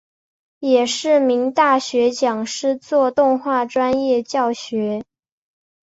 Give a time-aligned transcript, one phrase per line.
[0.57, 5.03] 也是名大学讲师做动画专业教学。